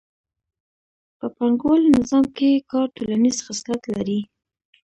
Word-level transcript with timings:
په 1.17 1.25
پانګوالي 1.35 1.89
نظام 1.99 2.25
کې 2.37 2.63
کار 2.71 2.87
ټولنیز 2.95 3.37
خصلت 3.45 3.81
لري 3.93 4.19